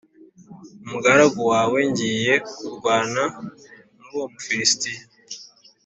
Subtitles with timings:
[0.83, 3.23] umugaragu wawe ngiye kurwana
[3.97, 5.01] n’uwo Mufilisitiya.